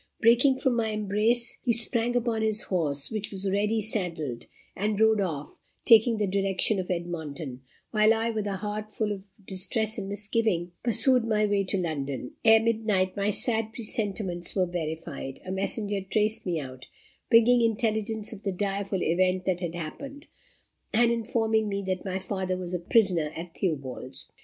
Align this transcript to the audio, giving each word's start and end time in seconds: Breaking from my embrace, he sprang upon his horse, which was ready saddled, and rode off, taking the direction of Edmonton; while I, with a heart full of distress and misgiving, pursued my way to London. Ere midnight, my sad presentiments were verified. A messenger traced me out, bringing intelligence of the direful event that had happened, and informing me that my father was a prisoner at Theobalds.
Breaking 0.19 0.57
from 0.57 0.75
my 0.75 0.87
embrace, 0.89 1.59
he 1.63 1.71
sprang 1.73 2.15
upon 2.15 2.41
his 2.41 2.63
horse, 2.63 3.11
which 3.11 3.31
was 3.31 3.47
ready 3.47 3.79
saddled, 3.79 4.47
and 4.75 4.99
rode 4.99 5.21
off, 5.21 5.59
taking 5.85 6.17
the 6.17 6.25
direction 6.25 6.79
of 6.79 6.89
Edmonton; 6.89 7.61
while 7.91 8.11
I, 8.11 8.31
with 8.31 8.47
a 8.47 8.55
heart 8.55 8.91
full 8.91 9.11
of 9.11 9.21
distress 9.45 9.99
and 9.99 10.09
misgiving, 10.09 10.71
pursued 10.83 11.23
my 11.23 11.45
way 11.45 11.63
to 11.65 11.77
London. 11.77 12.31
Ere 12.43 12.59
midnight, 12.63 13.15
my 13.15 13.29
sad 13.29 13.73
presentiments 13.73 14.55
were 14.55 14.65
verified. 14.65 15.39
A 15.45 15.51
messenger 15.51 16.01
traced 16.01 16.47
me 16.47 16.59
out, 16.59 16.87
bringing 17.29 17.61
intelligence 17.61 18.33
of 18.33 18.41
the 18.41 18.51
direful 18.51 19.03
event 19.03 19.45
that 19.45 19.59
had 19.59 19.75
happened, 19.75 20.25
and 20.91 21.11
informing 21.11 21.69
me 21.69 21.83
that 21.83 22.03
my 22.03 22.17
father 22.17 22.57
was 22.57 22.73
a 22.73 22.79
prisoner 22.79 23.31
at 23.35 23.53
Theobalds. 23.53 24.25